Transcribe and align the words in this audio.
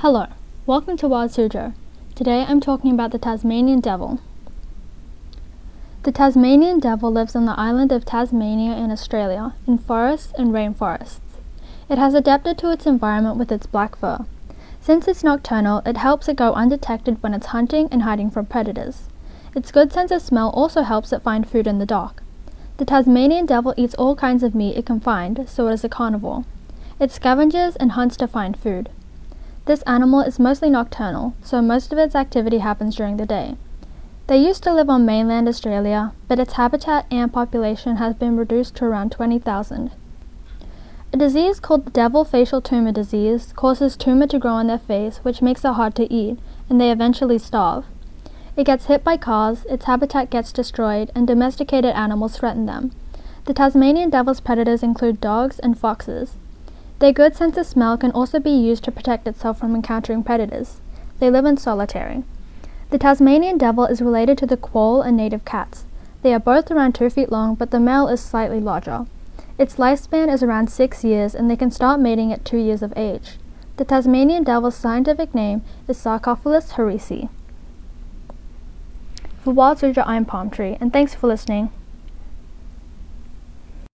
Hello, 0.00 0.28
welcome 0.64 0.96
to 0.96 1.08
Wild 1.08 1.30
Suzhou. 1.30 1.74
Today 2.14 2.46
I'm 2.48 2.58
talking 2.58 2.94
about 2.94 3.10
the 3.10 3.18
Tasmanian 3.18 3.80
devil. 3.80 4.18
The 6.04 6.10
Tasmanian 6.10 6.80
devil 6.80 7.12
lives 7.12 7.36
on 7.36 7.44
the 7.44 7.60
island 7.60 7.92
of 7.92 8.06
Tasmania 8.06 8.78
in 8.78 8.90
Australia, 8.90 9.52
in 9.66 9.76
forests 9.76 10.32
and 10.38 10.54
rainforests. 10.54 11.20
It 11.90 11.98
has 11.98 12.14
adapted 12.14 12.56
to 12.56 12.72
its 12.72 12.86
environment 12.86 13.36
with 13.36 13.52
its 13.52 13.66
black 13.66 13.94
fur. 13.94 14.24
Since 14.80 15.06
it's 15.06 15.22
nocturnal, 15.22 15.82
it 15.84 15.98
helps 15.98 16.30
it 16.30 16.36
go 16.36 16.54
undetected 16.54 17.22
when 17.22 17.34
it's 17.34 17.48
hunting 17.48 17.86
and 17.90 18.00
hiding 18.00 18.30
from 18.30 18.46
predators. 18.46 19.02
Its 19.54 19.70
good 19.70 19.92
sense 19.92 20.10
of 20.10 20.22
smell 20.22 20.48
also 20.54 20.80
helps 20.80 21.12
it 21.12 21.20
find 21.20 21.46
food 21.46 21.66
in 21.66 21.78
the 21.78 21.84
dark. 21.84 22.22
The 22.78 22.86
Tasmanian 22.86 23.44
devil 23.44 23.74
eats 23.76 23.94
all 23.96 24.16
kinds 24.16 24.42
of 24.42 24.54
meat 24.54 24.78
it 24.78 24.86
can 24.86 25.00
find, 25.00 25.46
so 25.46 25.68
it 25.68 25.74
is 25.74 25.84
a 25.84 25.90
carnivore. 25.90 26.46
It 26.98 27.10
scavenges 27.10 27.76
and 27.78 27.92
hunts 27.92 28.16
to 28.16 28.26
find 28.26 28.58
food. 28.58 28.88
This 29.70 29.82
animal 29.82 30.18
is 30.22 30.40
mostly 30.40 30.68
nocturnal, 30.68 31.34
so 31.42 31.62
most 31.62 31.92
of 31.92 31.98
its 31.98 32.16
activity 32.16 32.58
happens 32.58 32.96
during 32.96 33.18
the 33.18 33.24
day. 33.24 33.54
They 34.26 34.36
used 34.36 34.64
to 34.64 34.74
live 34.74 34.90
on 34.90 35.06
mainland 35.06 35.46
Australia, 35.46 36.10
but 36.26 36.40
its 36.40 36.54
habitat 36.54 37.06
and 37.08 37.32
population 37.32 37.98
has 37.98 38.16
been 38.16 38.36
reduced 38.36 38.74
to 38.74 38.86
around 38.86 39.12
20,000. 39.12 39.92
A 41.12 41.16
disease 41.16 41.60
called 41.60 41.86
the 41.86 41.92
devil 41.92 42.24
facial 42.24 42.60
tumor 42.60 42.90
disease 42.90 43.52
causes 43.54 43.96
tumor 43.96 44.26
to 44.26 44.40
grow 44.40 44.54
on 44.54 44.66
their 44.66 44.76
face, 44.76 45.18
which 45.18 45.40
makes 45.40 45.64
it 45.64 45.74
hard 45.74 45.94
to 45.94 46.12
eat, 46.12 46.40
and 46.68 46.80
they 46.80 46.90
eventually 46.90 47.38
starve. 47.38 47.84
It 48.56 48.64
gets 48.64 48.86
hit 48.86 49.04
by 49.04 49.18
cars, 49.18 49.64
its 49.66 49.84
habitat 49.84 50.30
gets 50.30 50.52
destroyed, 50.52 51.12
and 51.14 51.28
domesticated 51.28 51.94
animals 51.94 52.36
threaten 52.36 52.66
them. 52.66 52.90
The 53.44 53.54
Tasmanian 53.54 54.10
devil's 54.10 54.40
predators 54.40 54.82
include 54.82 55.20
dogs 55.20 55.60
and 55.60 55.78
foxes. 55.78 56.34
Their 57.00 57.12
good 57.14 57.34
sense 57.34 57.56
of 57.56 57.66
smell 57.66 57.96
can 57.96 58.10
also 58.12 58.38
be 58.38 58.50
used 58.50 58.84
to 58.84 58.92
protect 58.92 59.26
itself 59.26 59.58
from 59.58 59.74
encountering 59.74 60.22
predators. 60.22 60.82
They 61.18 61.30
live 61.30 61.46
in 61.46 61.56
solitary. 61.56 62.24
The 62.90 62.98
Tasmanian 62.98 63.56
devil 63.56 63.86
is 63.86 64.02
related 64.02 64.36
to 64.38 64.46
the 64.46 64.58
quoll 64.58 65.00
and 65.00 65.16
native 65.16 65.46
cats. 65.46 65.86
They 66.22 66.34
are 66.34 66.38
both 66.38 66.70
around 66.70 66.94
2 66.94 67.08
feet 67.08 67.32
long, 67.32 67.54
but 67.54 67.70
the 67.70 67.80
male 67.80 68.06
is 68.06 68.20
slightly 68.20 68.60
larger. 68.60 69.06
Its 69.56 69.76
lifespan 69.76 70.32
is 70.32 70.42
around 70.42 70.70
six 70.70 71.02
years, 71.02 71.34
and 71.34 71.50
they 71.50 71.56
can 71.56 71.70
start 71.70 72.00
mating 72.00 72.32
at 72.34 72.44
two 72.44 72.58
years 72.58 72.82
of 72.82 72.92
age. 72.96 73.38
The 73.78 73.86
Tasmanian 73.86 74.44
devil's 74.44 74.76
scientific 74.76 75.34
name 75.34 75.62
is 75.88 75.96
Sarcophilus 75.96 76.72
harrisii. 76.72 77.30
For 79.42 79.54
Wild 79.54 79.78
Suzhou, 79.78 80.02
I'm 80.06 80.26
Palm 80.26 80.50
Tree, 80.50 80.76
and 80.82 80.92
thanks 80.92 81.14
for 81.14 81.28
listening. 81.28 81.70